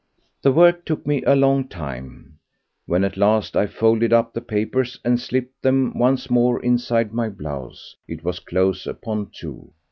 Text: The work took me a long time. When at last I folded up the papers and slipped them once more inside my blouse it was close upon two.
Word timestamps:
The 0.41 0.51
work 0.51 0.83
took 0.83 1.05
me 1.05 1.21
a 1.25 1.35
long 1.35 1.67
time. 1.67 2.39
When 2.87 3.03
at 3.03 3.17
last 3.17 3.55
I 3.55 3.67
folded 3.67 4.11
up 4.11 4.33
the 4.33 4.41
papers 4.41 4.99
and 5.05 5.19
slipped 5.19 5.61
them 5.61 5.95
once 5.95 6.27
more 6.27 6.59
inside 6.59 7.13
my 7.13 7.29
blouse 7.29 7.95
it 8.07 8.23
was 8.23 8.39
close 8.39 8.87
upon 8.87 9.29
two. 9.31 9.73